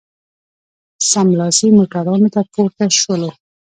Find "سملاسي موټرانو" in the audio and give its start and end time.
1.11-2.27